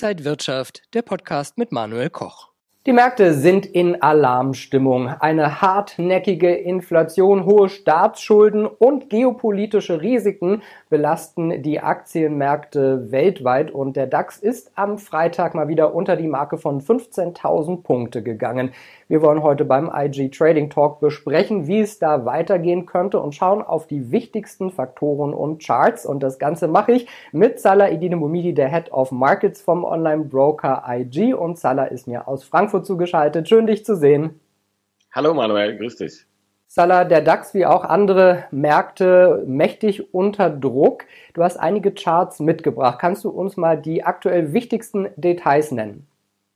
Inside 0.00 0.24
Wirtschaft, 0.24 0.82
der 0.94 1.02
Podcast 1.02 1.58
mit 1.58 1.72
Manuel 1.72 2.08
Koch. 2.08 2.50
Die 2.86 2.92
Märkte 2.92 3.34
sind 3.34 3.66
in 3.66 4.00
Alarmstimmung. 4.00 5.08
Eine 5.08 5.60
hartnäckige 5.60 6.54
Inflation, 6.54 7.44
hohe 7.44 7.68
Staatsschulden 7.68 8.64
und 8.64 9.10
geopolitische 9.10 10.00
Risiken 10.00 10.62
belasten 10.88 11.62
die 11.62 11.80
Aktienmärkte 11.80 13.10
weltweit 13.10 13.70
und 13.70 13.96
der 13.96 14.06
DAX 14.06 14.38
ist 14.38 14.72
am 14.74 14.98
Freitag 14.98 15.54
mal 15.54 15.68
wieder 15.68 15.94
unter 15.94 16.16
die 16.16 16.28
Marke 16.28 16.58
von 16.58 16.80
15.000 16.80 17.82
Punkte 17.82 18.22
gegangen. 18.22 18.72
Wir 19.08 19.22
wollen 19.22 19.42
heute 19.42 19.64
beim 19.64 19.90
IG 19.94 20.30
Trading 20.30 20.70
Talk 20.70 21.00
besprechen, 21.00 21.66
wie 21.66 21.80
es 21.80 21.98
da 21.98 22.24
weitergehen 22.24 22.86
könnte 22.86 23.20
und 23.20 23.34
schauen 23.34 23.62
auf 23.62 23.86
die 23.86 24.10
wichtigsten 24.10 24.70
Faktoren 24.70 25.34
und 25.34 25.62
Charts. 25.64 26.06
Und 26.06 26.22
das 26.22 26.38
Ganze 26.38 26.68
mache 26.68 26.92
ich 26.92 27.08
mit 27.32 27.60
Salah 27.60 27.90
Idine 27.90 28.16
Mumidi, 28.16 28.54
der 28.54 28.68
Head 28.68 28.92
of 28.92 29.12
Markets 29.12 29.62
vom 29.62 29.84
Online-Broker 29.84 30.84
IG. 30.88 31.34
Und 31.34 31.58
Salah 31.58 31.86
ist 31.86 32.06
mir 32.06 32.28
aus 32.28 32.44
Frankfurt 32.44 32.86
zugeschaltet. 32.86 33.48
Schön, 33.48 33.66
dich 33.66 33.84
zu 33.84 33.96
sehen. 33.96 34.40
Hallo 35.12 35.34
Manuel, 35.34 35.76
grüß 35.78 35.96
dich. 35.96 36.27
Salah, 36.70 37.04
der 37.04 37.22
DAX 37.22 37.54
wie 37.54 37.64
auch 37.64 37.82
andere 37.82 38.44
Märkte 38.50 39.42
mächtig 39.46 40.12
unter 40.12 40.50
Druck. 40.50 41.06
Du 41.32 41.42
hast 41.42 41.56
einige 41.56 41.92
Charts 41.92 42.40
mitgebracht. 42.40 42.98
Kannst 43.00 43.24
du 43.24 43.30
uns 43.30 43.56
mal 43.56 43.80
die 43.80 44.04
aktuell 44.04 44.52
wichtigsten 44.52 45.08
Details 45.16 45.72
nennen? 45.72 46.06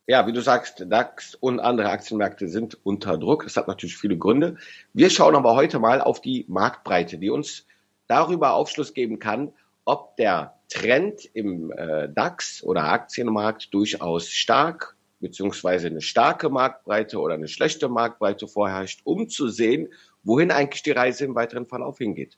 Ja, 0.06 0.26
wie 0.26 0.34
du 0.34 0.42
sagst, 0.42 0.84
DAX 0.86 1.34
und 1.34 1.60
andere 1.60 1.88
Aktienmärkte 1.88 2.48
sind 2.48 2.76
unter 2.84 3.16
Druck. 3.16 3.44
Das 3.44 3.56
hat 3.56 3.68
natürlich 3.68 3.96
viele 3.96 4.18
Gründe. 4.18 4.58
Wir 4.92 5.08
schauen 5.08 5.34
aber 5.34 5.54
heute 5.54 5.78
mal 5.78 6.02
auf 6.02 6.20
die 6.20 6.44
Marktbreite, 6.46 7.16
die 7.16 7.30
uns 7.30 7.66
darüber 8.06 8.52
Aufschluss 8.52 8.92
geben 8.92 9.18
kann, 9.18 9.54
ob 9.86 10.16
der 10.16 10.58
Trend 10.68 11.24
im 11.32 11.72
äh, 11.72 12.10
DAX 12.10 12.62
oder 12.62 12.84
Aktienmarkt 12.84 13.72
durchaus 13.72 14.28
stark 14.28 14.94
beziehungsweise 15.22 15.86
eine 15.86 16.02
starke 16.02 16.50
Marktbreite 16.50 17.18
oder 17.18 17.34
eine 17.34 17.48
schlechte 17.48 17.88
Marktbreite 17.88 18.48
vorherrscht, 18.48 19.00
um 19.04 19.28
zu 19.28 19.48
sehen, 19.48 19.88
wohin 20.24 20.50
eigentlich 20.50 20.82
die 20.82 20.90
Reise 20.90 21.24
im 21.24 21.34
weiteren 21.34 21.66
Verlauf 21.66 21.98
hingeht. 21.98 22.36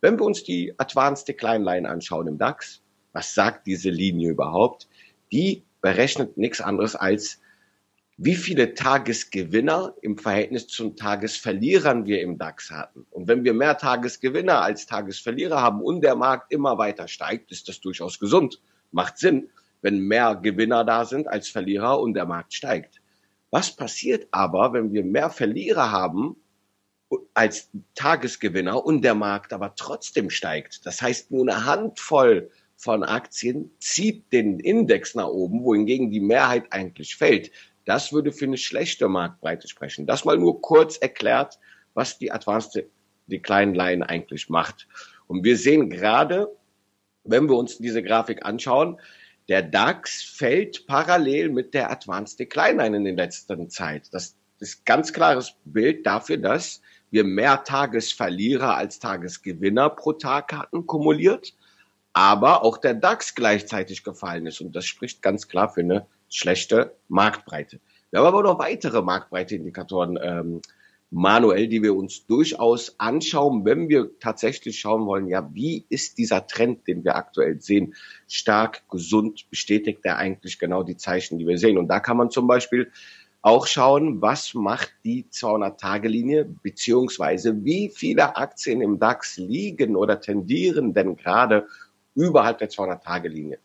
Wenn 0.00 0.18
wir 0.18 0.24
uns 0.24 0.44
die 0.44 0.72
Advanced 0.78 1.28
Decline 1.28 1.64
Line 1.64 1.88
anschauen 1.88 2.28
im 2.28 2.38
DAX, 2.38 2.80
was 3.12 3.34
sagt 3.34 3.66
diese 3.66 3.90
Linie 3.90 4.30
überhaupt? 4.30 4.88
Die 5.32 5.64
berechnet 5.82 6.38
nichts 6.38 6.60
anderes 6.60 6.94
als, 6.94 7.40
wie 8.16 8.36
viele 8.36 8.74
Tagesgewinner 8.74 9.94
im 10.00 10.16
Verhältnis 10.16 10.68
zu 10.68 10.90
Tagesverlierern 10.90 12.06
wir 12.06 12.20
im 12.20 12.38
DAX 12.38 12.70
hatten. 12.70 13.06
Und 13.10 13.28
wenn 13.28 13.44
wir 13.44 13.54
mehr 13.54 13.76
Tagesgewinner 13.76 14.62
als 14.62 14.86
Tagesverlierer 14.86 15.60
haben 15.60 15.80
und 15.80 16.02
der 16.02 16.14
Markt 16.14 16.52
immer 16.52 16.78
weiter 16.78 17.08
steigt, 17.08 17.50
ist 17.50 17.68
das 17.68 17.80
durchaus 17.80 18.18
gesund, 18.18 18.60
macht 18.92 19.18
Sinn, 19.18 19.48
wenn 19.82 20.00
mehr 20.00 20.36
Gewinner 20.36 20.84
da 20.84 21.04
sind 21.04 21.28
als 21.28 21.48
Verlierer 21.48 22.00
und 22.00 22.14
der 22.14 22.26
Markt 22.26 22.54
steigt. 22.54 23.00
Was 23.50 23.74
passiert 23.74 24.28
aber, 24.30 24.72
wenn 24.72 24.92
wir 24.92 25.04
mehr 25.04 25.30
Verlierer 25.30 25.90
haben 25.90 26.36
als 27.34 27.70
Tagesgewinner 27.94 28.84
und 28.84 29.02
der 29.02 29.14
Markt 29.14 29.52
aber 29.52 29.74
trotzdem 29.74 30.30
steigt? 30.30 30.86
Das 30.86 31.02
heißt, 31.02 31.30
nur 31.30 31.42
eine 31.42 31.64
Handvoll 31.64 32.50
von 32.76 33.02
Aktien 33.02 33.70
zieht 33.78 34.32
den 34.32 34.60
Index 34.60 35.14
nach 35.14 35.28
oben, 35.28 35.64
wohingegen 35.64 36.10
die 36.10 36.20
Mehrheit 36.20 36.64
eigentlich 36.70 37.16
fällt. 37.16 37.50
Das 37.84 38.12
würde 38.12 38.32
für 38.32 38.44
eine 38.44 38.56
schlechte 38.56 39.08
Marktbreite 39.08 39.68
sprechen. 39.68 40.06
Das 40.06 40.24
mal 40.24 40.38
nur 40.38 40.62
kurz 40.62 40.96
erklärt, 40.96 41.58
was 41.94 42.18
die 42.18 42.30
Advanced 42.30 42.84
Decline 43.26 43.74
Line 43.74 44.08
eigentlich 44.08 44.48
macht. 44.48 44.86
Und 45.26 45.44
wir 45.44 45.56
sehen 45.56 45.90
gerade, 45.90 46.48
wenn 47.24 47.48
wir 47.48 47.56
uns 47.56 47.78
diese 47.78 48.02
Grafik 48.02 48.44
anschauen, 48.44 49.00
der 49.48 49.62
DAX 49.62 50.22
fällt 50.22 50.86
parallel 50.86 51.50
mit 51.50 51.74
der 51.74 51.90
Advanced 51.90 52.38
Decline 52.38 52.82
Line 52.82 52.96
in 52.96 53.04
der 53.04 53.14
letzten 53.14 53.70
Zeit. 53.70 54.08
Das 54.12 54.36
ist 54.58 54.84
ganz 54.84 55.12
klares 55.12 55.54
Bild 55.64 56.06
dafür, 56.06 56.36
dass 56.36 56.80
wir 57.10 57.24
mehr 57.24 57.64
Tagesverlierer 57.64 58.76
als 58.76 59.00
Tagesgewinner 59.00 59.90
pro 59.90 60.12
Tag 60.12 60.52
hatten, 60.52 60.86
kumuliert 60.86 61.54
aber 62.12 62.64
auch 62.64 62.78
der 62.78 62.94
DAX 62.94 63.34
gleichzeitig 63.34 64.02
gefallen 64.02 64.46
ist. 64.46 64.60
Und 64.60 64.74
das 64.74 64.86
spricht 64.86 65.22
ganz 65.22 65.48
klar 65.48 65.72
für 65.72 65.80
eine 65.80 66.06
schlechte 66.28 66.94
Marktbreite. 67.08 67.80
Wir 68.10 68.20
haben 68.20 68.26
aber 68.26 68.42
noch 68.42 68.58
weitere 68.58 69.02
Marktbreiteindikatoren 69.02 70.18
ähm, 70.20 70.62
manuell, 71.10 71.66
die 71.66 71.82
wir 71.82 71.96
uns 71.96 72.26
durchaus 72.26 72.98
anschauen, 72.98 73.64
wenn 73.64 73.88
wir 73.88 74.10
tatsächlich 74.20 74.78
schauen 74.78 75.06
wollen, 75.06 75.26
ja, 75.26 75.50
wie 75.52 75.84
ist 75.88 76.18
dieser 76.18 76.46
Trend, 76.46 76.86
den 76.86 77.04
wir 77.04 77.16
aktuell 77.16 77.60
sehen, 77.60 77.94
stark, 78.28 78.88
gesund, 78.88 79.50
bestätigt 79.50 80.00
er 80.04 80.16
eigentlich 80.16 80.58
genau 80.58 80.82
die 80.84 80.96
Zeichen, 80.96 81.38
die 81.38 81.46
wir 81.46 81.58
sehen. 81.58 81.78
Und 81.78 81.88
da 81.88 81.98
kann 81.98 82.16
man 82.16 82.30
zum 82.30 82.46
Beispiel 82.46 82.92
auch 83.42 83.66
schauen, 83.66 84.20
was 84.20 84.54
macht 84.54 84.92
die 85.04 85.24
200-Tage-Linie, 85.24 86.44
beziehungsweise 86.62 87.64
wie 87.64 87.90
viele 87.92 88.36
Aktien 88.36 88.80
im 88.80 88.98
DAX 88.98 89.38
liegen 89.38 89.96
oder 89.96 90.20
tendieren 90.20 90.92
denn 90.92 91.16
gerade 91.16 91.66
überhalb 92.14 92.58
der 92.58 92.68
200-Tage-Linie. 92.68 93.58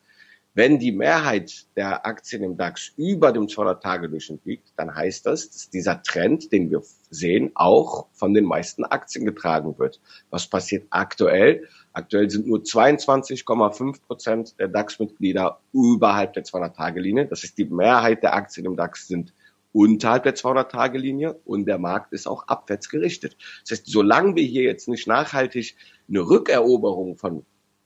Wenn 0.57 0.79
die 0.79 0.93
Mehrheit 0.93 1.66
der 1.75 2.05
Aktien 2.05 2.41
im 2.41 2.55
DAX 2.55 2.93
über 2.95 3.33
dem 3.33 3.47
200-Tage-Durchschnitt 3.47 4.45
liegt, 4.45 4.71
dann 4.77 4.95
heißt 4.95 5.25
das, 5.25 5.49
dass 5.49 5.69
dieser 5.69 6.01
Trend, 6.01 6.53
den 6.53 6.71
wir 6.71 6.81
sehen, 7.09 7.51
auch 7.55 8.07
von 8.13 8.33
den 8.33 8.45
meisten 8.45 8.85
Aktien 8.85 9.25
getragen 9.25 9.77
wird. 9.77 9.99
Was 10.29 10.47
passiert 10.47 10.88
aktuell? 10.91 11.67
Aktuell 11.91 12.29
sind 12.29 12.47
nur 12.47 12.59
22,5 12.59 14.01
Prozent 14.07 14.57
der 14.57 14.69
DAX-Mitglieder 14.69 15.59
überhalb 15.73 16.31
der 16.31 16.45
200-Tage-Linie. 16.45 17.25
Das 17.25 17.43
ist 17.43 17.57
die 17.57 17.66
Mehrheit 17.66 18.23
der 18.23 18.33
Aktien 18.33 18.66
im 18.66 18.77
DAX 18.77 19.09
sind 19.09 19.33
unterhalb 19.73 20.23
der 20.23 20.35
200-Tage-Linie 20.35 21.33
und 21.43 21.66
der 21.66 21.79
Markt 21.79 22.13
ist 22.13 22.27
auch 22.27 22.47
abwärts 22.47 22.87
gerichtet. 22.87 23.35
Das 23.63 23.72
heißt, 23.72 23.87
solange 23.87 24.37
wir 24.37 24.43
hier 24.45 24.63
jetzt 24.63 24.87
nicht 24.87 25.05
nachhaltig 25.05 25.75
eine 26.07 26.22
Rückeroberung 26.22 27.17
von 27.17 27.45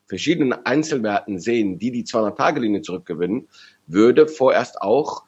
verschiedenen 0.09 0.53
Einzelwerten 0.65 1.39
sehen, 1.39 1.77
die 1.77 1.91
die 1.91 2.03
200-Tage-Linie 2.03 2.81
zurückgewinnen, 2.81 3.47
würde 3.85 4.27
vorerst 4.27 4.81
auch 4.81 5.23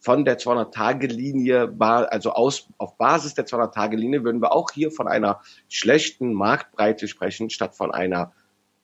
von 0.00 0.26
der 0.26 0.38
200-Tage-Linie, 0.38 1.74
also 1.78 2.32
aus, 2.32 2.68
auf 2.76 2.98
Basis 2.98 3.32
der 3.34 3.46
200-Tage-Linie, 3.46 4.24
würden 4.24 4.42
wir 4.42 4.52
auch 4.52 4.70
hier 4.70 4.90
von 4.90 5.08
einer 5.08 5.40
schlechten 5.68 6.34
Marktbreite 6.34 7.08
sprechen, 7.08 7.48
statt 7.48 7.74
von 7.74 7.90
einer 7.90 8.32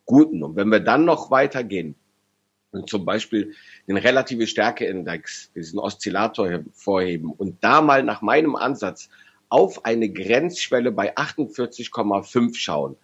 guten. 0.06 0.42
Und 0.42 0.56
wenn 0.56 0.68
wir 0.68 0.80
dann 0.80 1.04
noch 1.04 1.30
weitergehen 1.30 1.96
und 2.70 2.88
zum 2.88 3.04
Beispiel 3.04 3.52
den 3.86 3.96
relative 3.96 4.46
Stärkeindex, 4.46 5.52
diesen 5.52 5.78
Oszillator 5.78 6.60
vorheben 6.72 7.32
und 7.32 7.62
da 7.62 7.82
mal 7.82 8.02
nach 8.02 8.22
meinem 8.22 8.56
Ansatz 8.56 9.10
auf 9.50 9.84
eine 9.84 10.08
Grenzschwelle 10.08 10.92
bei 10.92 11.16
48,5 11.16 12.54
schauen, 12.54 12.96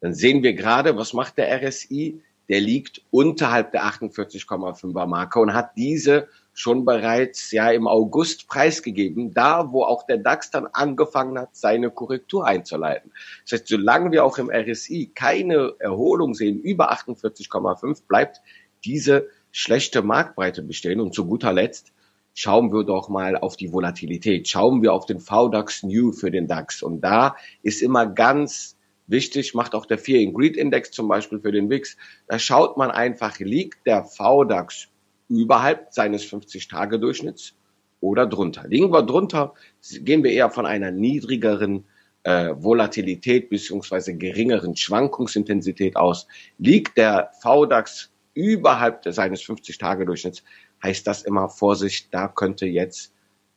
dann 0.00 0.14
sehen 0.14 0.42
wir 0.42 0.54
gerade, 0.54 0.96
was 0.96 1.12
macht 1.12 1.38
der 1.38 1.62
RSI? 1.62 2.22
Der 2.48 2.60
liegt 2.60 3.02
unterhalb 3.10 3.72
der 3.72 3.84
48,5er 3.84 5.06
Marke 5.06 5.38
und 5.38 5.52
hat 5.52 5.76
diese 5.76 6.28
schon 6.54 6.84
bereits 6.84 7.52
ja 7.52 7.70
im 7.70 7.86
August 7.86 8.48
preisgegeben, 8.48 9.32
da 9.34 9.70
wo 9.70 9.84
auch 9.84 10.06
der 10.06 10.16
DAX 10.16 10.50
dann 10.50 10.66
angefangen 10.66 11.38
hat, 11.38 11.50
seine 11.54 11.90
Korrektur 11.90 12.46
einzuleiten. 12.46 13.12
Das 13.44 13.60
heißt, 13.60 13.68
solange 13.68 14.10
wir 14.12 14.24
auch 14.24 14.38
im 14.38 14.50
RSI 14.50 15.12
keine 15.14 15.74
Erholung 15.78 16.34
sehen 16.34 16.58
über 16.58 16.90
48,5, 16.92 18.02
bleibt 18.08 18.40
diese 18.84 19.28
schlechte 19.52 20.02
Marktbreite 20.02 20.62
bestehen. 20.62 21.00
Und 21.00 21.14
zu 21.14 21.26
guter 21.26 21.52
Letzt 21.52 21.92
schauen 22.34 22.72
wir 22.72 22.84
doch 22.84 23.08
mal 23.08 23.36
auf 23.36 23.56
die 23.56 23.72
Volatilität. 23.72 24.48
Schauen 24.48 24.82
wir 24.82 24.94
auf 24.94 25.06
den 25.06 25.20
VDAX 25.20 25.82
New 25.82 26.12
für 26.12 26.30
den 26.30 26.48
DAX. 26.48 26.82
Und 26.82 27.02
da 27.02 27.36
ist 27.62 27.82
immer 27.82 28.06
ganz 28.06 28.77
Wichtig 29.08 29.54
macht 29.54 29.74
auch 29.74 29.86
der 29.86 29.98
Fear 29.98 30.20
in 30.20 30.34
Greed 30.34 30.56
Index 30.56 30.90
zum 30.90 31.08
Beispiel 31.08 31.40
für 31.40 31.50
den 31.50 31.68
WIX. 31.70 31.96
Da 32.28 32.38
schaut 32.38 32.76
man 32.76 32.90
einfach, 32.90 33.38
liegt 33.38 33.86
der 33.86 34.04
VDAX 34.04 34.88
überhalb 35.28 35.88
seines 35.92 36.24
50-Tage-Durchschnitts 36.24 37.54
oder 38.00 38.26
drunter. 38.26 38.68
Liegen 38.68 38.92
wir 38.92 39.02
drunter, 39.02 39.54
gehen 40.00 40.22
wir 40.22 40.30
eher 40.30 40.50
von 40.50 40.66
einer 40.66 40.90
niedrigeren 40.90 41.86
äh, 42.22 42.54
Volatilität 42.56 43.48
beziehungsweise 43.48 44.14
geringeren 44.14 44.76
Schwankungsintensität 44.76 45.96
aus. 45.96 46.26
Liegt 46.58 46.98
der 46.98 47.30
VDAX 47.40 48.12
überhalb 48.34 49.02
seines 49.06 49.42
50-Tage-Durchschnitts, 49.42 50.44
heißt 50.82 51.06
das 51.06 51.22
immer 51.22 51.48
Vorsicht, 51.48 52.08
da 52.12 52.28
könnte 52.28 52.66
jetzt 52.66 53.14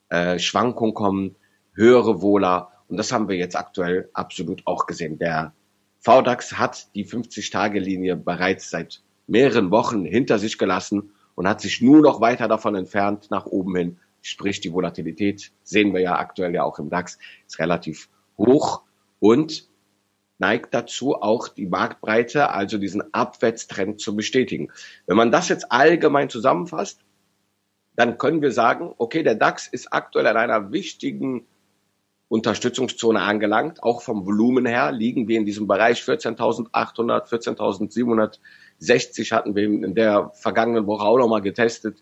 äh, 0.10 0.40
Schwankung 0.40 0.94
kommen, 0.94 1.36
höhere 1.74 2.22
Vola 2.22 2.72
und 2.92 2.98
das 2.98 3.14
haben 3.14 3.30
wir 3.30 3.38
jetzt 3.38 3.56
aktuell 3.56 4.10
absolut 4.12 4.68
auch 4.68 4.86
gesehen. 4.86 5.18
Der 5.18 5.54
VDAX 6.00 6.60
hat 6.60 6.94
die 6.94 7.06
50-Tage-Linie 7.06 8.18
bereits 8.18 8.70
seit 8.70 9.02
mehreren 9.28 9.72
Wochen 9.72 10.04
hinter 10.04 10.40
sich 10.40 10.58
gelassen 10.58 11.14
und 11.36 11.48
hat 11.48 11.62
sich 11.62 11.82
nur 11.82 12.02
noch 12.02 12.20
weiter 12.20 12.50
davon 12.50 12.76
entfernt 12.76 13.32
nach 13.32 13.46
oben 13.46 13.78
hin. 13.78 14.00
Sprich, 14.22 14.60
die 14.60 14.74
Volatilität 14.74 15.54
sehen 15.64 15.94
wir 15.94 16.02
ja 16.02 16.18
aktuell 16.18 16.54
ja 16.54 16.64
auch 16.64 16.80
im 16.80 16.90
DAX, 16.90 17.18
ist 17.48 17.60
relativ 17.60 18.10
hoch 18.38 18.82
und 19.20 19.70
neigt 20.38 20.74
dazu, 20.74 21.16
auch 21.16 21.48
die 21.48 21.68
Marktbreite, 21.68 22.50
also 22.50 22.78
diesen 22.78 23.14
Abwärtstrend 23.14 24.02
zu 24.02 24.18
bestätigen. 24.18 24.70
Wenn 25.06 25.16
man 25.16 25.32
das 25.32 25.48
jetzt 25.48 25.72
allgemein 25.72 26.30
zusammenfasst, 26.30 27.00
dann 27.96 28.18
können 28.18 28.42
wir 28.42 28.52
sagen, 28.52 28.94
okay, 28.98 29.24
der 29.24 29.36
DAX 29.36 29.68
ist 29.68 29.94
aktuell 29.94 30.28
an 30.28 30.36
einer 30.36 30.74
wichtigen 30.74 31.46
Unterstützungszone 32.32 33.20
angelangt. 33.20 33.84
Auch 33.84 34.02
vom 34.02 34.26
Volumen 34.26 34.66
her 34.66 34.94
liegen 34.94 35.28
wir 35.28 35.38
in 35.38 35.46
diesem 35.46 35.68
Bereich 35.68 36.02
14.800, 36.02 37.28
14.760 37.28 39.34
hatten 39.34 39.54
wir 39.54 39.66
in 39.66 39.96
der 39.96 40.32
vergangenen 40.34 40.88
Woche 40.88 41.04
auch 41.04 41.18
nochmal 41.18 41.42
getestet 41.42 42.02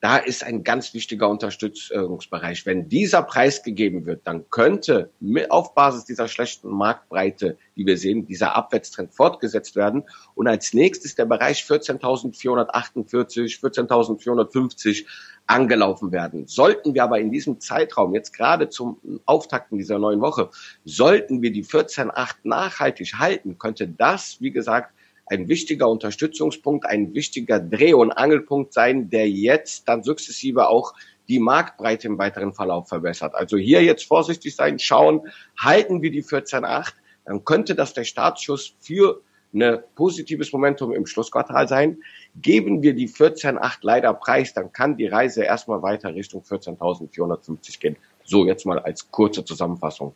da 0.00 0.16
ist 0.16 0.44
ein 0.44 0.62
ganz 0.62 0.94
wichtiger 0.94 1.28
Unterstützungsbereich. 1.28 2.64
Wenn 2.66 2.88
dieser 2.88 3.22
Preis 3.22 3.62
gegeben 3.62 4.06
wird, 4.06 4.26
dann 4.26 4.48
könnte 4.50 5.10
auf 5.48 5.74
Basis 5.74 6.04
dieser 6.04 6.28
schlechten 6.28 6.70
Marktbreite, 6.70 7.58
die 7.76 7.84
wir 7.84 7.98
sehen, 7.98 8.24
dieser 8.26 8.54
Abwärtstrend 8.54 9.12
fortgesetzt 9.12 9.74
werden. 9.74 10.04
Und 10.34 10.46
als 10.46 10.72
nächstes 10.72 11.16
der 11.16 11.24
Bereich 11.24 11.62
14.448, 11.64 13.60
14.450 13.60 15.04
angelaufen 15.48 16.12
werden. 16.12 16.46
Sollten 16.46 16.94
wir 16.94 17.02
aber 17.02 17.18
in 17.18 17.32
diesem 17.32 17.58
Zeitraum, 17.58 18.14
jetzt 18.14 18.32
gerade 18.32 18.68
zum 18.68 19.00
Auftakten 19.24 19.78
dieser 19.78 19.98
neuen 19.98 20.20
Woche, 20.20 20.50
sollten 20.84 21.42
wir 21.42 21.50
die 21.52 21.64
14.8 21.64 22.36
nachhaltig 22.44 23.14
halten, 23.14 23.58
könnte 23.58 23.88
das, 23.88 24.40
wie 24.40 24.50
gesagt, 24.50 24.92
ein 25.30 25.48
wichtiger 25.48 25.88
Unterstützungspunkt, 25.88 26.86
ein 26.86 27.14
wichtiger 27.14 27.60
Dreh- 27.60 27.94
und 27.94 28.12
Angelpunkt 28.12 28.72
sein, 28.72 29.10
der 29.10 29.28
jetzt 29.28 29.88
dann 29.88 30.02
sukzessive 30.02 30.68
auch 30.68 30.94
die 31.28 31.38
Marktbreite 31.38 32.08
im 32.08 32.18
weiteren 32.18 32.54
Verlauf 32.54 32.88
verbessert. 32.88 33.34
Also 33.34 33.56
hier 33.56 33.82
jetzt 33.82 34.04
vorsichtig 34.04 34.56
sein, 34.56 34.78
schauen, 34.78 35.28
halten 35.58 36.02
wir 36.02 36.10
die 36.10 36.24
14.8, 36.24 36.94
dann 37.26 37.44
könnte 37.44 37.74
das 37.74 37.92
der 37.92 38.04
Startschuss 38.04 38.74
für 38.80 39.20
ein 39.52 39.78
positives 39.94 40.52
Momentum 40.52 40.92
im 40.92 41.06
Schlussquartal 41.06 41.68
sein. 41.68 41.98
Geben 42.40 42.82
wir 42.82 42.94
die 42.94 43.08
14.8 43.08 43.78
leider 43.82 44.12
preis, 44.14 44.54
dann 44.54 44.72
kann 44.72 44.96
die 44.96 45.06
Reise 45.06 45.42
erstmal 45.44 45.82
weiter 45.82 46.14
Richtung 46.14 46.42
14.450 46.42 47.80
gehen. 47.80 47.96
So, 48.24 48.46
jetzt 48.46 48.66
mal 48.66 48.78
als 48.78 49.10
kurze 49.10 49.44
Zusammenfassung, 49.44 50.14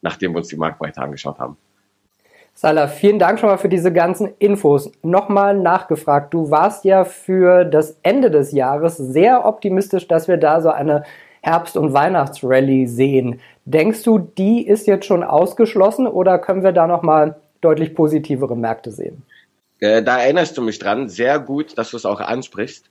nachdem 0.00 0.32
wir 0.32 0.38
uns 0.38 0.48
die 0.48 0.56
Marktbreite 0.56 1.00
angeschaut 1.00 1.38
haben. 1.38 1.56
Salah, 2.54 2.86
vielen 2.86 3.18
Dank 3.18 3.40
schon 3.40 3.48
mal 3.48 3.56
für 3.56 3.68
diese 3.68 3.92
ganzen 3.92 4.34
Infos. 4.38 4.92
Nochmal 5.02 5.58
nachgefragt, 5.58 6.32
du 6.34 6.50
warst 6.50 6.84
ja 6.84 7.04
für 7.04 7.64
das 7.64 7.98
Ende 8.02 8.30
des 8.30 8.52
Jahres 8.52 8.96
sehr 8.96 9.46
optimistisch, 9.46 10.06
dass 10.06 10.28
wir 10.28 10.36
da 10.36 10.60
so 10.60 10.70
eine 10.70 11.02
Herbst- 11.42 11.76
und 11.76 11.92
Weihnachtsrallye 11.92 12.86
sehen. 12.86 13.40
Denkst 13.64 14.02
du, 14.04 14.18
die 14.18 14.66
ist 14.66 14.86
jetzt 14.86 15.06
schon 15.06 15.24
ausgeschlossen 15.24 16.06
oder 16.06 16.38
können 16.38 16.62
wir 16.62 16.72
da 16.72 16.86
nochmal 16.86 17.36
deutlich 17.60 17.94
positivere 17.94 18.56
Märkte 18.56 18.90
sehen? 18.90 19.22
Äh, 19.80 20.02
da 20.02 20.18
erinnerst 20.18 20.56
du 20.56 20.62
mich 20.62 20.78
dran, 20.78 21.08
sehr 21.08 21.40
gut, 21.40 21.76
dass 21.78 21.90
du 21.90 21.96
es 21.96 22.06
auch 22.06 22.20
ansprichst. 22.20 22.90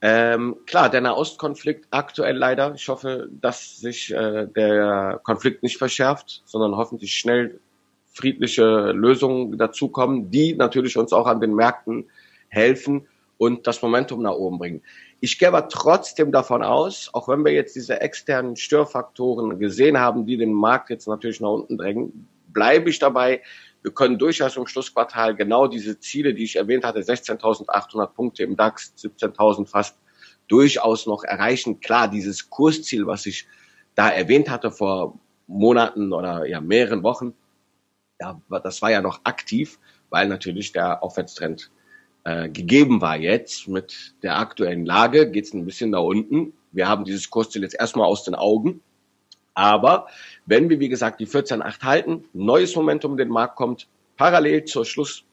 Ähm, 0.00 0.56
klar, 0.66 0.90
der 0.90 1.00
Nahostkonflikt 1.00 1.86
aktuell 1.92 2.36
leider. 2.36 2.74
Ich 2.74 2.88
hoffe, 2.88 3.28
dass 3.30 3.76
sich 3.76 4.12
äh, 4.12 4.48
der 4.48 5.20
Konflikt 5.22 5.62
nicht 5.62 5.78
verschärft, 5.78 6.42
sondern 6.44 6.76
hoffentlich 6.76 7.14
schnell 7.14 7.60
friedliche 8.12 8.92
Lösungen 8.92 9.58
dazukommen, 9.58 10.30
die 10.30 10.54
natürlich 10.54 10.96
uns 10.96 11.12
auch 11.12 11.26
an 11.26 11.40
den 11.40 11.54
Märkten 11.54 12.10
helfen 12.48 13.08
und 13.38 13.66
das 13.66 13.82
Momentum 13.82 14.22
nach 14.22 14.34
oben 14.34 14.58
bringen. 14.58 14.82
Ich 15.20 15.38
gehe 15.38 15.48
aber 15.48 15.68
trotzdem 15.68 16.30
davon 16.30 16.62
aus, 16.62 17.10
auch 17.12 17.28
wenn 17.28 17.44
wir 17.44 17.52
jetzt 17.52 17.74
diese 17.74 18.00
externen 18.00 18.56
Störfaktoren 18.56 19.58
gesehen 19.58 19.98
haben, 19.98 20.26
die 20.26 20.36
den 20.36 20.52
Markt 20.52 20.90
jetzt 20.90 21.08
natürlich 21.08 21.40
nach 21.40 21.50
unten 21.50 21.78
drängen, 21.78 22.28
bleibe 22.48 22.90
ich 22.90 22.98
dabei. 22.98 23.40
Wir 23.82 23.92
können 23.92 24.18
durchaus 24.18 24.56
im 24.56 24.66
Schlussquartal 24.66 25.34
genau 25.34 25.66
diese 25.66 25.98
Ziele, 25.98 26.34
die 26.34 26.44
ich 26.44 26.56
erwähnt 26.56 26.84
hatte, 26.84 27.00
16.800 27.00 28.06
Punkte 28.08 28.42
im 28.44 28.56
DAX, 28.56 28.94
17.000 28.98 29.66
fast, 29.66 29.96
durchaus 30.48 31.06
noch 31.06 31.24
erreichen. 31.24 31.80
Klar, 31.80 32.08
dieses 32.08 32.50
Kursziel, 32.50 33.06
was 33.06 33.26
ich 33.26 33.46
da 33.94 34.08
erwähnt 34.08 34.50
hatte 34.50 34.70
vor 34.70 35.18
Monaten 35.46 36.12
oder 36.12 36.46
ja 36.46 36.60
mehreren 36.60 37.02
Wochen, 37.02 37.34
ja, 38.20 38.40
das 38.62 38.82
war 38.82 38.90
ja 38.90 39.00
noch 39.00 39.20
aktiv, 39.24 39.78
weil 40.10 40.28
natürlich 40.28 40.72
der 40.72 41.02
Aufwärtstrend 41.02 41.70
äh, 42.24 42.48
gegeben 42.48 43.00
war. 43.00 43.16
Jetzt 43.16 43.68
mit 43.68 44.14
der 44.22 44.38
aktuellen 44.38 44.86
Lage 44.86 45.30
geht 45.30 45.46
es 45.46 45.54
ein 45.54 45.64
bisschen 45.64 45.90
nach 45.90 46.02
unten. 46.02 46.52
Wir 46.70 46.88
haben 46.88 47.04
dieses 47.04 47.30
Kursziel 47.30 47.62
jetzt 47.62 47.74
erstmal 47.78 48.06
aus 48.06 48.24
den 48.24 48.34
Augen. 48.34 48.80
Aber 49.54 50.06
wenn 50.46 50.70
wir, 50.70 50.80
wie 50.80 50.88
gesagt, 50.88 51.20
die 51.20 51.26
14,8 51.26 51.82
halten, 51.82 52.24
neues 52.32 52.74
Momentum 52.74 53.12
in 53.12 53.18
den 53.18 53.28
Markt 53.28 53.56
kommt, 53.56 53.88
parallel 54.16 54.64
zur 54.64 54.84
Schluss, 54.84 55.24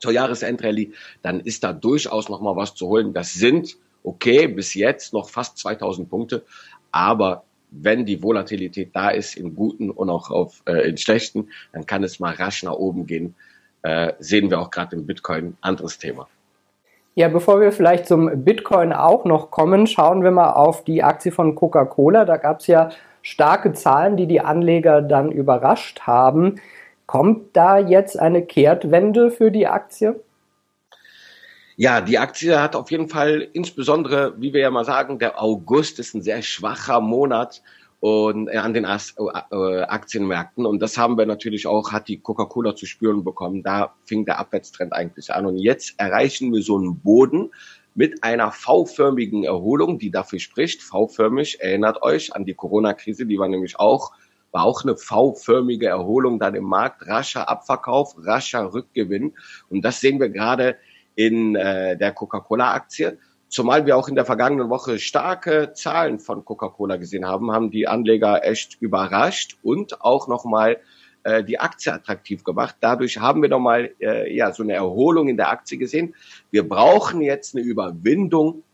zur 0.00 0.12
Jahresendrallye, 0.12 0.92
dann 1.22 1.40
ist 1.40 1.62
da 1.62 1.72
durchaus 1.72 2.28
noch 2.28 2.40
mal 2.40 2.56
was 2.56 2.74
zu 2.74 2.88
holen. 2.88 3.12
Das 3.12 3.34
sind, 3.34 3.76
okay, 4.02 4.48
bis 4.48 4.74
jetzt 4.74 5.12
noch 5.12 5.28
fast 5.28 5.58
2000 5.58 6.10
Punkte, 6.10 6.44
aber 6.90 7.44
wenn 7.80 8.06
die 8.06 8.22
Volatilität 8.22 8.94
da 8.94 9.10
ist, 9.10 9.36
in 9.36 9.54
guten 9.54 9.90
und 9.90 10.10
auch 10.10 10.30
auf, 10.30 10.62
äh, 10.66 10.88
in 10.88 10.96
schlechten, 10.96 11.48
dann 11.72 11.86
kann 11.86 12.04
es 12.04 12.20
mal 12.20 12.34
rasch 12.34 12.62
nach 12.62 12.74
oben 12.74 13.06
gehen. 13.06 13.34
Äh, 13.82 14.12
sehen 14.18 14.50
wir 14.50 14.60
auch 14.60 14.70
gerade 14.70 14.96
im 14.96 15.06
Bitcoin. 15.06 15.56
Anderes 15.60 15.98
Thema. 15.98 16.28
Ja, 17.16 17.28
bevor 17.28 17.60
wir 17.60 17.70
vielleicht 17.70 18.06
zum 18.06 18.44
Bitcoin 18.44 18.92
auch 18.92 19.24
noch 19.24 19.50
kommen, 19.50 19.86
schauen 19.86 20.24
wir 20.24 20.32
mal 20.32 20.52
auf 20.52 20.82
die 20.84 21.02
Aktie 21.02 21.30
von 21.30 21.54
Coca-Cola. 21.54 22.24
Da 22.24 22.38
gab 22.38 22.60
es 22.60 22.66
ja 22.66 22.90
starke 23.22 23.72
Zahlen, 23.72 24.16
die 24.16 24.26
die 24.26 24.40
Anleger 24.40 25.00
dann 25.00 25.30
überrascht 25.30 26.00
haben. 26.02 26.56
Kommt 27.06 27.56
da 27.56 27.78
jetzt 27.78 28.18
eine 28.18 28.42
Kehrtwende 28.42 29.30
für 29.30 29.50
die 29.50 29.66
Aktie? 29.66 30.20
Ja, 31.76 32.00
die 32.00 32.18
Aktie 32.18 32.60
hat 32.60 32.76
auf 32.76 32.92
jeden 32.92 33.08
Fall 33.08 33.48
insbesondere, 33.52 34.34
wie 34.40 34.52
wir 34.52 34.60
ja 34.60 34.70
mal 34.70 34.84
sagen, 34.84 35.18
der 35.18 35.42
August 35.42 35.98
ist 35.98 36.14
ein 36.14 36.22
sehr 36.22 36.40
schwacher 36.42 37.00
Monat 37.00 37.62
und 37.98 38.46
äh, 38.46 38.58
an 38.58 38.74
den 38.74 38.84
As 38.84 39.16
äh, 39.18 39.80
Aktienmärkten 39.80 40.66
und 40.66 40.80
das 40.80 40.96
haben 40.96 41.18
wir 41.18 41.26
natürlich 41.26 41.66
auch, 41.66 41.90
hat 41.90 42.06
die 42.06 42.20
Coca-Cola 42.20 42.76
zu 42.76 42.86
spüren 42.86 43.24
bekommen. 43.24 43.64
Da 43.64 43.92
fing 44.04 44.24
der 44.24 44.38
Abwärtstrend 44.38 44.92
eigentlich 44.92 45.32
an 45.34 45.46
und 45.46 45.58
jetzt 45.58 45.94
erreichen 45.98 46.52
wir 46.52 46.62
so 46.62 46.76
einen 46.76 47.00
Boden 47.00 47.50
mit 47.96 48.22
einer 48.22 48.52
V-förmigen 48.52 49.42
Erholung, 49.42 49.98
die 49.98 50.12
dafür 50.12 50.38
spricht. 50.38 50.80
V-förmig 50.80 51.60
erinnert 51.60 52.02
euch 52.02 52.36
an 52.36 52.44
die 52.44 52.54
Corona-Krise, 52.54 53.26
die 53.26 53.38
war 53.38 53.48
nämlich 53.48 53.80
auch 53.80 54.12
war 54.52 54.62
auch 54.62 54.84
eine 54.84 54.96
V-förmige 54.96 55.88
Erholung 55.88 56.38
dann 56.38 56.54
im 56.54 56.62
Markt, 56.62 57.08
rascher 57.08 57.48
Abverkauf, 57.48 58.14
rascher 58.18 58.72
Rückgewinn 58.72 59.34
und 59.68 59.84
das 59.84 60.00
sehen 60.00 60.20
wir 60.20 60.28
gerade 60.28 60.76
in 61.14 61.54
äh, 61.54 61.96
der 61.96 62.12
Coca-Cola-Aktie. 62.12 63.18
Zumal 63.48 63.86
wir 63.86 63.96
auch 63.96 64.08
in 64.08 64.16
der 64.16 64.24
vergangenen 64.24 64.68
Woche 64.68 64.98
starke 64.98 65.72
Zahlen 65.74 66.18
von 66.18 66.44
Coca-Cola 66.44 66.96
gesehen 66.96 67.24
haben, 67.24 67.52
haben 67.52 67.70
die 67.70 67.86
Anleger 67.86 68.44
echt 68.44 68.80
überrascht 68.80 69.56
und 69.62 70.00
auch 70.00 70.26
nochmal 70.26 70.78
äh, 71.22 71.44
die 71.44 71.60
Aktie 71.60 71.92
attraktiv 71.92 72.42
gemacht. 72.42 72.76
Dadurch 72.80 73.18
haben 73.18 73.42
wir 73.42 73.48
nochmal 73.48 73.94
äh, 74.00 74.34
ja, 74.34 74.52
so 74.52 74.62
eine 74.62 74.74
Erholung 74.74 75.28
in 75.28 75.36
der 75.36 75.50
Aktie 75.50 75.78
gesehen. 75.78 76.14
Wir 76.50 76.68
brauchen 76.68 77.20
jetzt 77.20 77.54
eine 77.54 77.64
Überwindung 77.64 78.64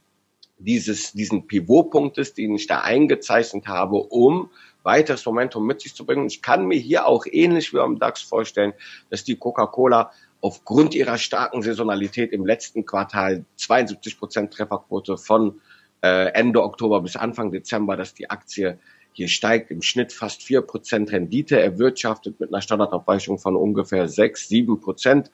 dieses, 0.58 1.12
diesen 1.12 1.46
Pivotpunktes, 1.46 2.34
den 2.34 2.54
ich 2.54 2.66
da 2.66 2.80
eingezeichnet 2.80 3.66
habe, 3.66 3.96
um 3.96 4.50
weiteres 4.82 5.24
Momentum 5.26 5.66
mit 5.66 5.80
sich 5.80 5.94
zu 5.94 6.06
bringen. 6.06 6.26
Ich 6.26 6.42
kann 6.42 6.66
mir 6.66 6.78
hier 6.78 7.06
auch 7.06 7.26
ähnlich 7.30 7.72
wie 7.72 7.78
am 7.78 7.98
DAX 7.98 8.22
vorstellen, 8.22 8.72
dass 9.10 9.24
die 9.24 9.36
Coca-Cola 9.36 10.10
aufgrund 10.40 10.94
ihrer 10.94 11.18
starken 11.18 11.62
Saisonalität 11.62 12.32
im 12.32 12.46
letzten 12.46 12.86
Quartal 12.86 13.44
72 13.56 14.18
Prozent 14.18 14.52
Trefferquote 14.52 15.16
von 15.16 15.60
äh, 16.02 16.32
Ende 16.32 16.62
Oktober 16.62 17.02
bis 17.02 17.16
Anfang 17.16 17.50
Dezember, 17.50 17.96
dass 17.96 18.14
die 18.14 18.30
Aktie 18.30 18.78
hier 19.12 19.28
steigt, 19.28 19.70
im 19.70 19.82
Schnitt 19.82 20.12
fast 20.12 20.42
vier 20.42 20.62
Prozent 20.62 21.12
Rendite 21.12 21.60
erwirtschaftet 21.60 22.40
mit 22.40 22.52
einer 22.52 22.62
Standardabweichung 22.62 23.38
von 23.38 23.56
ungefähr 23.56 24.08
sechs, 24.08 24.48
sieben 24.48 24.80
Prozent, 24.80 25.30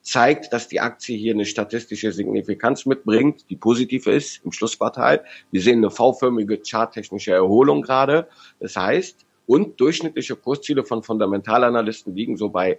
zeigt, 0.00 0.52
dass 0.52 0.68
die 0.68 0.80
Aktie 0.80 1.18
hier 1.18 1.34
eine 1.34 1.44
statistische 1.44 2.12
Signifikanz 2.12 2.86
mitbringt, 2.86 3.44
die 3.50 3.56
positiv 3.56 4.06
ist 4.06 4.44
im 4.44 4.52
Schlussquartal. 4.52 5.24
Wir 5.50 5.60
sehen 5.60 5.78
eine 5.78 5.90
V-förmige 5.90 6.62
charttechnische 6.64 7.32
Erholung 7.32 7.82
gerade. 7.82 8.28
Das 8.60 8.76
heißt, 8.76 9.26
und 9.46 9.80
durchschnittliche 9.80 10.36
Kursziele 10.36 10.84
von 10.84 11.02
Fundamentalanalysten 11.02 12.14
liegen 12.14 12.36
so 12.36 12.50
bei 12.50 12.78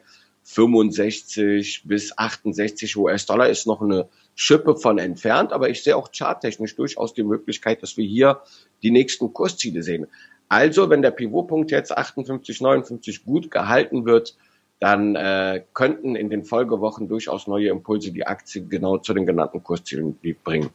65 0.50 1.84
bis 1.84 2.18
68 2.18 2.96
US-Dollar 2.96 3.50
ist 3.50 3.68
noch 3.68 3.82
eine 3.82 4.08
Schippe 4.34 4.77
von 4.77 4.98
entfernt, 4.98 5.51
aber 5.51 5.70
ich 5.70 5.84
sehe 5.84 5.98
auch 5.98 6.10
charttechnisch 6.16 6.74
durchaus 6.77 7.13
die 7.13 7.24
Möglichkeit, 7.24 7.84
dass 7.84 7.98
wir 7.98 8.06
hier 8.06 8.42
die 8.82 8.92
nächsten 8.92 9.34
Kursziele 9.34 9.84
sehen. 9.84 10.08
Also, 10.48 10.89
wenn 10.89 11.01
der 11.01 11.12
Pivotpunkt 11.12 11.70
jetzt 11.72 11.96
58, 11.96 12.62
59 12.62 13.25
gut 13.25 13.51
gehalten 13.51 14.06
wird, 14.06 14.38
dann 14.80 15.18
äh, 15.18 15.66
könnten 15.74 16.16
in 16.16 16.30
den 16.30 16.46
Folgewochen 16.46 17.10
durchaus 17.10 17.48
neue 17.48 17.68
Impulse 17.68 18.13
die 18.13 18.25
Aktie 18.25 18.66
genau 18.66 19.00
zu 19.00 19.13
den 19.13 19.25
genannten 19.25 19.62
Kurszielen 19.62 20.18
bringen. 20.46 20.70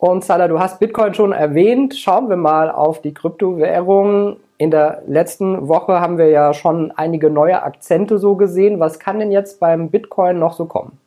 Und 0.00 0.24
Salah, 0.24 0.48
du 0.48 0.58
hast 0.58 0.80
Bitcoin 0.80 1.12
schon 1.12 1.32
erwähnt. 1.32 1.94
Schauen 1.94 2.30
wir 2.30 2.36
mal 2.36 2.70
auf 2.70 3.02
die 3.02 3.12
Kryptowährungen. 3.12 4.36
In 4.56 4.70
der 4.70 5.02
letzten 5.06 5.68
Woche 5.68 6.00
haben 6.00 6.16
wir 6.16 6.30
ja 6.30 6.54
schon 6.54 6.90
einige 6.90 7.28
neue 7.28 7.62
Akzente 7.62 8.18
so 8.18 8.34
gesehen. 8.34 8.80
Was 8.80 8.98
kann 8.98 9.18
denn 9.18 9.30
jetzt 9.30 9.60
beim 9.60 9.90
Bitcoin 9.90 10.38
noch 10.38 10.56
so 10.56 10.64
kommen? 10.64 10.98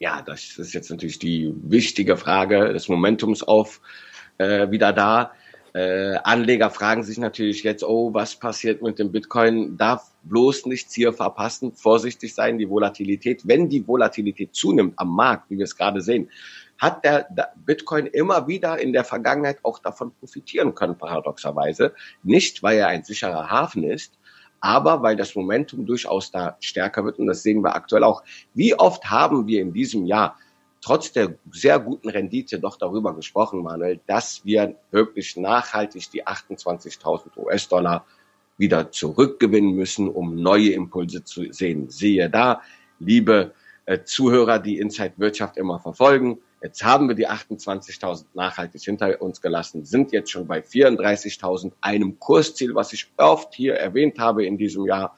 Ja, 0.00 0.20
das 0.20 0.58
ist 0.58 0.74
jetzt 0.74 0.90
natürlich 0.90 1.18
die 1.18 1.54
wichtige 1.62 2.18
Frage 2.18 2.74
des 2.74 2.90
Momentums 2.90 3.42
auf 3.42 3.80
äh, 4.36 4.70
wieder 4.70 4.92
da. 4.92 5.30
Äh, 5.72 6.16
Anleger 6.22 6.68
fragen 6.68 7.04
sich 7.04 7.16
natürlich 7.16 7.62
jetzt, 7.62 7.84
oh, 7.84 8.12
was 8.12 8.36
passiert 8.36 8.82
mit 8.82 8.98
dem 8.98 9.12
Bitcoin? 9.12 9.78
Darf 9.78 10.12
bloß 10.24 10.66
nichts 10.66 10.94
hier 10.94 11.14
verpassen, 11.14 11.72
vorsichtig 11.72 12.34
sein, 12.34 12.58
die 12.58 12.68
Volatilität. 12.68 13.48
Wenn 13.48 13.70
die 13.70 13.88
Volatilität 13.88 14.54
zunimmt 14.54 14.92
am 14.96 15.16
Markt, 15.16 15.50
wie 15.50 15.56
wir 15.56 15.64
es 15.64 15.76
gerade 15.76 16.02
sehen, 16.02 16.28
hat 16.78 17.04
der, 17.04 17.26
Bitcoin 17.56 18.06
immer 18.06 18.46
wieder 18.46 18.78
in 18.78 18.92
der 18.92 19.04
Vergangenheit 19.04 19.58
auch 19.62 19.78
davon 19.78 20.12
profitieren 20.12 20.74
können, 20.74 20.96
paradoxerweise. 20.96 21.94
Nicht, 22.22 22.62
weil 22.62 22.78
er 22.78 22.88
ein 22.88 23.04
sicherer 23.04 23.50
Hafen 23.50 23.82
ist, 23.84 24.18
aber 24.60 25.02
weil 25.02 25.16
das 25.16 25.34
Momentum 25.34 25.86
durchaus 25.86 26.30
da 26.30 26.56
stärker 26.60 27.04
wird. 27.04 27.18
Und 27.18 27.26
das 27.26 27.42
sehen 27.42 27.62
wir 27.62 27.74
aktuell 27.74 28.04
auch. 28.04 28.22
Wie 28.54 28.74
oft 28.74 29.10
haben 29.10 29.46
wir 29.46 29.60
in 29.60 29.72
diesem 29.72 30.06
Jahr 30.06 30.36
trotz 30.80 31.10
der 31.10 31.34
sehr 31.50 31.80
guten 31.80 32.08
Rendite 32.08 32.60
doch 32.60 32.76
darüber 32.76 33.14
gesprochen, 33.14 33.62
Manuel, 33.62 33.98
dass 34.06 34.44
wir 34.44 34.76
wirklich 34.92 35.36
nachhaltig 35.36 36.10
die 36.12 36.24
28.000 36.24 37.36
US-Dollar 37.36 38.06
wieder 38.56 38.92
zurückgewinnen 38.92 39.74
müssen, 39.74 40.08
um 40.08 40.36
neue 40.36 40.70
Impulse 40.70 41.24
zu 41.24 41.52
sehen. 41.52 41.90
Siehe 41.90 42.30
da, 42.30 42.62
liebe 43.00 43.52
äh, 43.86 44.04
Zuhörer, 44.04 44.58
die 44.58 44.78
Inside 44.78 45.14
Wirtschaft 45.16 45.56
immer 45.56 45.80
verfolgen. 45.80 46.38
Jetzt 46.62 46.82
haben 46.82 47.08
wir 47.08 47.14
die 47.14 47.28
28.000 47.28 48.24
nachhaltig 48.34 48.82
hinter 48.82 49.20
uns 49.20 49.40
gelassen, 49.40 49.84
sind 49.84 50.12
jetzt 50.12 50.30
schon 50.30 50.46
bei 50.46 50.60
34.000, 50.60 51.72
einem 51.80 52.18
Kursziel, 52.18 52.74
was 52.74 52.92
ich 52.92 53.06
oft 53.18 53.54
hier 53.54 53.74
erwähnt 53.74 54.18
habe 54.18 54.44
in 54.44 54.56
diesem 54.56 54.86
Jahr 54.86 55.16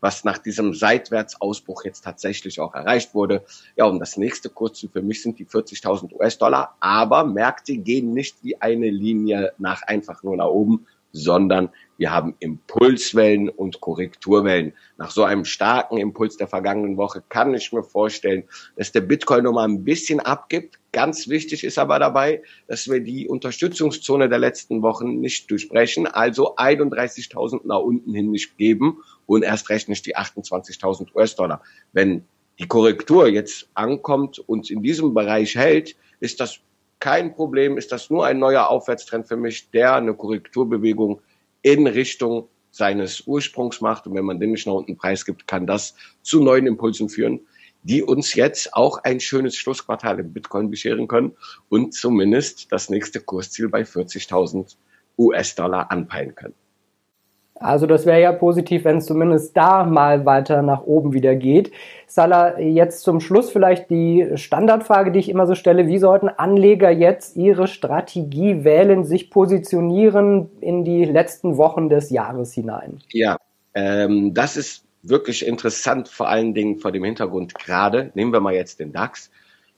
was 0.00 0.24
nach 0.24 0.38
diesem 0.38 0.74
Seitwärtsausbruch 0.74 1.84
jetzt 1.84 2.02
tatsächlich 2.02 2.60
auch 2.60 2.74
erreicht 2.74 3.14
wurde. 3.14 3.44
Ja, 3.76 3.86
und 3.86 3.98
das 3.98 4.16
nächste 4.16 4.48
Kurzziel 4.48 4.90
für 4.90 5.02
mich 5.02 5.22
sind 5.22 5.38
die 5.38 5.46
40.000 5.46 6.14
US-Dollar. 6.14 6.76
Aber 6.80 7.24
Märkte 7.24 7.76
gehen 7.76 8.14
nicht 8.14 8.36
wie 8.42 8.60
eine 8.60 8.90
Linie 8.90 9.52
nach 9.58 9.82
einfach 9.82 10.22
nur 10.22 10.36
nach 10.36 10.46
oben, 10.46 10.86
sondern 11.12 11.70
wir 11.98 12.12
haben 12.12 12.36
Impulswellen 12.38 13.48
und 13.48 13.80
Korrekturwellen. 13.80 14.72
Nach 14.96 15.10
so 15.10 15.24
einem 15.24 15.44
starken 15.44 15.98
Impuls 15.98 16.36
der 16.36 16.46
vergangenen 16.46 16.96
Woche 16.96 17.22
kann 17.28 17.52
ich 17.54 17.72
mir 17.72 17.82
vorstellen, 17.82 18.44
dass 18.76 18.92
der 18.92 19.00
Bitcoin 19.00 19.42
nochmal 19.42 19.68
ein 19.68 19.84
bisschen 19.84 20.20
abgibt. 20.20 20.78
Ganz 20.92 21.28
wichtig 21.28 21.64
ist 21.64 21.76
aber 21.76 21.98
dabei, 21.98 22.42
dass 22.68 22.88
wir 22.88 23.00
die 23.00 23.28
Unterstützungszone 23.28 24.28
der 24.28 24.38
letzten 24.38 24.80
Wochen 24.82 25.20
nicht 25.20 25.50
durchbrechen, 25.50 26.06
also 26.06 26.56
31.000 26.56 27.62
nach 27.64 27.80
unten 27.80 28.14
hin 28.14 28.30
nicht 28.30 28.56
geben 28.56 28.98
und 29.26 29.42
erst 29.42 29.68
recht 29.68 29.88
nicht 29.88 30.06
die 30.06 30.16
28.000 30.16 31.14
US-Dollar. 31.14 31.62
Wenn 31.92 32.24
die 32.60 32.68
Korrektur 32.68 33.26
jetzt 33.26 33.68
ankommt 33.74 34.38
und 34.38 34.70
in 34.70 34.82
diesem 34.82 35.14
Bereich 35.14 35.56
hält, 35.56 35.96
ist 36.20 36.40
das 36.40 36.60
kein 37.00 37.34
Problem, 37.34 37.76
ist 37.76 37.92
das 37.92 38.10
nur 38.10 38.26
ein 38.26 38.38
neuer 38.38 38.68
Aufwärtstrend 38.68 39.28
für 39.28 39.36
mich, 39.36 39.70
der 39.70 39.94
eine 39.94 40.14
Korrekturbewegung 40.14 41.20
in 41.62 41.86
Richtung 41.86 42.48
seines 42.70 43.26
Ursprungs 43.26 43.80
macht. 43.80 44.06
Und 44.06 44.14
wenn 44.14 44.24
man 44.24 44.40
den 44.40 44.52
nicht 44.52 44.66
nach 44.66 44.74
unten 44.74 44.96
preisgibt, 44.96 45.46
kann 45.46 45.66
das 45.66 45.94
zu 46.22 46.42
neuen 46.42 46.66
Impulsen 46.66 47.08
führen, 47.08 47.40
die 47.82 48.02
uns 48.02 48.34
jetzt 48.34 48.74
auch 48.74 48.98
ein 49.04 49.20
schönes 49.20 49.56
Schlussquartal 49.56 50.18
im 50.20 50.32
Bitcoin 50.32 50.70
bescheren 50.70 51.08
können 51.08 51.36
und 51.68 51.94
zumindest 51.94 52.70
das 52.72 52.90
nächste 52.90 53.20
Kursziel 53.20 53.68
bei 53.68 53.82
40.000 53.82 54.76
US-Dollar 55.16 55.90
anpeilen 55.90 56.34
können. 56.34 56.54
Also 57.60 57.86
das 57.86 58.06
wäre 58.06 58.20
ja 58.20 58.32
positiv, 58.32 58.84
wenn 58.84 58.98
es 58.98 59.06
zumindest 59.06 59.56
da 59.56 59.84
mal 59.84 60.24
weiter 60.24 60.62
nach 60.62 60.84
oben 60.84 61.12
wieder 61.12 61.34
geht. 61.34 61.72
Salah, 62.06 62.58
jetzt 62.58 63.02
zum 63.02 63.20
Schluss 63.20 63.50
vielleicht 63.50 63.90
die 63.90 64.28
Standardfrage, 64.34 65.12
die 65.12 65.18
ich 65.18 65.28
immer 65.28 65.46
so 65.46 65.54
stelle. 65.54 65.86
Wie 65.86 65.98
sollten 65.98 66.28
Anleger 66.28 66.90
jetzt 66.90 67.36
ihre 67.36 67.66
Strategie 67.66 68.64
wählen, 68.64 69.04
sich 69.04 69.30
positionieren 69.30 70.50
in 70.60 70.84
die 70.84 71.04
letzten 71.04 71.56
Wochen 71.56 71.88
des 71.88 72.10
Jahres 72.10 72.52
hinein? 72.54 72.98
Ja, 73.12 73.38
ähm, 73.74 74.34
das 74.34 74.56
ist 74.56 74.84
wirklich 75.02 75.46
interessant, 75.46 76.08
vor 76.08 76.28
allen 76.28 76.54
Dingen 76.54 76.78
vor 76.78 76.92
dem 76.92 77.04
Hintergrund 77.04 77.54
gerade, 77.54 78.10
nehmen 78.14 78.32
wir 78.32 78.40
mal 78.40 78.54
jetzt 78.54 78.80
den 78.80 78.92
DAX, 78.92 79.30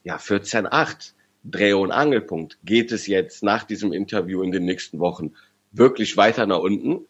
ja 0.03 0.17
14,8, 0.17 1.13
Dreh- 1.43 1.73
und 1.73 1.91
Angelpunkt. 1.91 2.59
Geht 2.63 2.91
es 2.91 3.07
jetzt 3.07 3.43
nach 3.43 3.63
diesem 3.63 3.93
Interview 3.93 4.43
in 4.43 4.51
den 4.51 4.65
nächsten 4.65 4.99
Wochen 4.99 5.33
wirklich 5.71 6.17
weiter 6.17 6.45
nach 6.45 6.59
unten? 6.59 7.05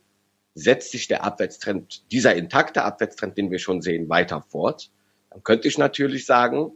Setzt 0.53 0.91
sich 0.91 1.07
der 1.07 1.23
Abwärtstrend, 1.23 2.11
dieser 2.11 2.35
intakte 2.35 2.83
Abwärtstrend, 2.83 3.37
den 3.37 3.51
wir 3.51 3.59
schon 3.59 3.81
sehen, 3.81 4.09
weiter 4.09 4.41
fort, 4.41 4.91
dann 5.29 5.43
könnte 5.43 5.67
ich 5.67 5.77
natürlich 5.77 6.25
sagen, 6.25 6.71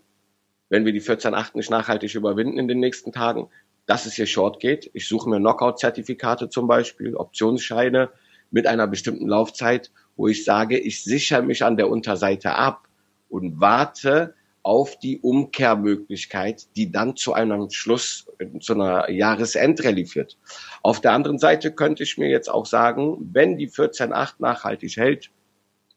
wenn 0.69 0.85
wir 0.85 0.93
die 0.93 1.01
14.8 1.01 1.51
nicht 1.55 1.69
nachhaltig 1.69 2.15
überwinden 2.15 2.57
in 2.57 2.67
den 2.67 2.79
nächsten 2.79 3.11
Tagen, 3.11 3.49
dass 3.85 4.05
es 4.05 4.13
hier 4.13 4.25
short 4.25 4.59
geht. 4.59 4.89
Ich 4.93 5.07
suche 5.07 5.29
mir 5.29 5.37
Knockout-Zertifikate 5.37 6.49
zum 6.49 6.67
Beispiel, 6.67 7.15
Optionsscheine 7.15 8.09
mit 8.49 8.65
einer 8.65 8.87
bestimmten 8.87 9.27
Laufzeit, 9.27 9.91
wo 10.15 10.27
ich 10.27 10.43
sage, 10.43 10.79
ich 10.79 11.03
sichere 11.03 11.43
mich 11.43 11.63
an 11.63 11.77
der 11.77 11.89
Unterseite 11.89 12.55
ab 12.55 12.87
und 13.29 13.59
warte 13.59 14.33
auf 14.65 14.97
die 14.97 15.19
Umkehrmöglichkeit, 15.19 16.65
die 16.75 16.91
dann 16.91 17.15
zu 17.15 17.33
einem 17.33 17.69
Schluss, 17.69 18.25
zu 18.61 18.73
einer 18.73 19.11
Jahresendrallye 19.11 20.07
führt. 20.07 20.39
Auf 20.81 21.01
der 21.01 21.11
anderen 21.11 21.37
Seite 21.37 21.71
könnte 21.71 22.01
ich 22.01 22.17
mir 22.17 22.29
jetzt 22.29 22.49
auch 22.49 22.65
sagen, 22.65 23.15
wenn 23.31 23.57
die 23.57 23.69
14.8 23.69 24.33
nachhaltig 24.39 24.97
hält, 24.97 25.29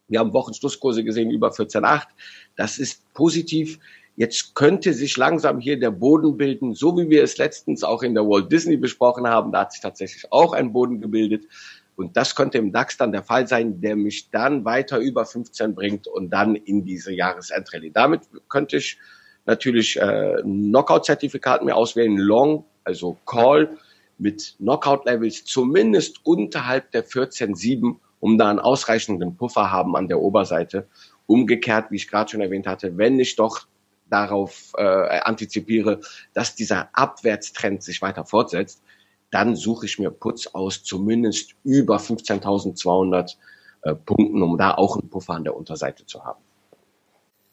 wir 0.07 0.19
haben 0.19 0.33
Wochenschlusskurse 0.33 1.03
gesehen 1.03 1.31
über 1.31 1.49
14.8, 1.49 2.09
das 2.57 2.77
ist 2.77 3.11
positiv. 3.15 3.79
Jetzt 4.15 4.53
könnte 4.53 4.93
sich 4.93 5.17
langsam 5.17 5.59
hier 5.59 5.79
der 5.79 5.91
Boden 5.91 6.37
bilden, 6.37 6.75
so 6.75 6.95
wie 6.95 7.09
wir 7.09 7.23
es 7.23 7.39
letztens 7.39 7.83
auch 7.83 8.03
in 8.03 8.13
der 8.13 8.25
Walt 8.25 8.51
Disney 8.51 8.77
besprochen 8.77 9.27
haben. 9.27 9.51
Da 9.51 9.61
hat 9.61 9.71
sich 9.71 9.81
tatsächlich 9.81 10.31
auch 10.31 10.53
ein 10.53 10.73
Boden 10.73 11.01
gebildet. 11.01 11.45
Und 11.99 12.15
das 12.15 12.33
könnte 12.33 12.57
im 12.57 12.71
DAX 12.71 12.95
dann 12.95 13.11
der 13.11 13.23
Fall 13.23 13.45
sein, 13.45 13.81
der 13.81 13.97
mich 13.97 14.29
dann 14.31 14.63
weiter 14.63 14.99
über 14.99 15.25
15 15.25 15.75
bringt 15.75 16.07
und 16.07 16.29
dann 16.29 16.55
in 16.55 16.85
diese 16.85 17.13
Jahresendrallye. 17.13 17.91
Damit 17.91 18.21
könnte 18.47 18.77
ich 18.77 18.97
natürlich 19.45 19.99
äh, 19.99 20.37
Knockout-Zertifikat 20.41 21.61
mir 21.63 21.75
auswählen, 21.75 22.15
Long, 22.15 22.63
also 22.85 23.17
Call 23.25 23.77
mit 24.17 24.55
Knockout-Levels 24.59 25.43
zumindest 25.43 26.25
unterhalb 26.25 26.89
der 26.91 27.05
14,7, 27.05 27.97
um 28.21 28.37
da 28.37 28.49
einen 28.49 28.59
ausreichenden 28.59 29.35
Puffer 29.35 29.69
haben 29.69 29.97
an 29.97 30.07
der 30.07 30.21
Oberseite. 30.21 30.87
Umgekehrt, 31.25 31.91
wie 31.91 31.97
ich 31.97 32.07
gerade 32.07 32.31
schon 32.31 32.41
erwähnt 32.41 32.65
hatte, 32.65 32.97
wenn 32.97 33.19
ich 33.19 33.35
doch 33.35 33.67
darauf 34.09 34.71
äh, 34.77 34.83
antizipiere, 34.83 35.99
dass 36.33 36.55
dieser 36.55 36.89
Abwärtstrend 36.93 37.83
sich 37.83 38.01
weiter 38.01 38.23
fortsetzt, 38.23 38.81
dann 39.31 39.55
suche 39.55 39.85
ich 39.85 39.99
mir 39.99 40.11
Putz 40.11 40.47
aus, 40.47 40.83
zumindest 40.83 41.55
über 41.63 41.97
15.200 41.97 43.35
äh, 43.83 43.95
Punkten, 43.95 44.41
um 44.41 44.57
da 44.57 44.73
auch 44.73 44.97
einen 44.97 45.09
Puffer 45.09 45.33
an 45.33 45.43
der 45.43 45.55
Unterseite 45.55 46.05
zu 46.05 46.23
haben. 46.23 46.39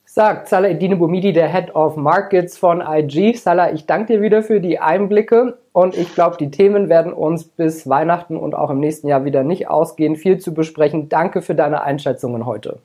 Sagt 0.05 0.49
Salah 0.49 0.69
Edine 0.69 0.97
Bumidi, 0.97 1.33
der 1.33 1.53
Head 1.53 1.75
of 1.75 1.97
Markets 1.97 2.57
von 2.57 2.81
IG. 2.81 3.35
Salah, 3.35 3.73
ich 3.73 3.85
danke 3.85 4.15
dir 4.15 4.23
wieder 4.23 4.43
für 4.43 4.61
die 4.61 4.79
Einblicke 4.79 5.59
und 5.73 5.95
ich 5.95 6.15
glaube, 6.15 6.39
die 6.39 6.51
Themen 6.51 6.89
werden 6.89 7.13
uns 7.13 7.45
bis 7.45 7.87
Weihnachten 7.87 8.39
und 8.39 8.55
auch 8.55 8.71
im 8.71 8.81
nächsten 8.81 9.09
Jahr 9.09 9.27
wieder 9.27 9.45
nicht 9.45 9.69
ausgehen. 9.69 10.17
Viel 10.17 10.39
zu 10.39 10.55
besprechen. 10.55 11.11
Danke 11.11 11.43
für 11.43 11.55
deine 11.55 11.83
Einschätzungen 11.83 12.47
heute. 12.47 12.79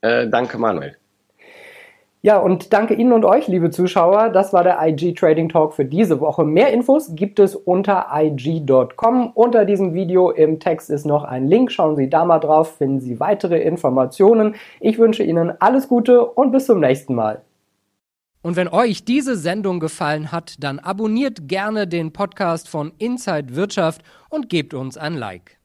Äh, 0.00 0.28
danke, 0.28 0.58
Manuel. 0.58 0.96
Ja, 2.24 2.38
und 2.38 2.72
danke 2.72 2.94
Ihnen 2.94 3.12
und 3.12 3.26
euch, 3.26 3.48
liebe 3.48 3.68
Zuschauer. 3.68 4.30
Das 4.30 4.54
war 4.54 4.64
der 4.64 4.78
IG 4.80 5.12
Trading 5.12 5.50
Talk 5.50 5.74
für 5.74 5.84
diese 5.84 6.20
Woche. 6.20 6.42
Mehr 6.42 6.72
Infos 6.72 7.14
gibt 7.14 7.38
es 7.38 7.54
unter 7.54 8.06
IG.com. 8.14 9.32
Unter 9.34 9.66
diesem 9.66 9.92
Video 9.92 10.30
im 10.30 10.58
Text 10.58 10.88
ist 10.88 11.04
noch 11.04 11.24
ein 11.24 11.46
Link. 11.46 11.70
Schauen 11.70 11.96
Sie 11.96 12.08
da 12.08 12.24
mal 12.24 12.38
drauf, 12.38 12.78
finden 12.78 13.00
Sie 13.00 13.20
weitere 13.20 13.60
Informationen. 13.60 14.54
Ich 14.80 14.98
wünsche 14.98 15.22
Ihnen 15.22 15.52
alles 15.60 15.86
Gute 15.86 16.24
und 16.24 16.50
bis 16.50 16.64
zum 16.64 16.80
nächsten 16.80 17.14
Mal. 17.14 17.42
Und 18.40 18.56
wenn 18.56 18.68
euch 18.68 19.04
diese 19.04 19.36
Sendung 19.36 19.78
gefallen 19.78 20.32
hat, 20.32 20.54
dann 20.60 20.78
abonniert 20.78 21.46
gerne 21.46 21.86
den 21.86 22.14
Podcast 22.14 22.70
von 22.70 22.92
Inside 22.96 23.54
Wirtschaft 23.54 24.00
und 24.30 24.48
gebt 24.48 24.72
uns 24.72 24.96
ein 24.96 25.12
Like. 25.12 25.58